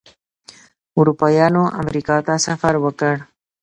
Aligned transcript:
اروپایانو 0.97 1.63
امریکا 1.81 2.15
ته 2.25 2.33
سفر 2.45 2.73
وکړ. 2.83 3.15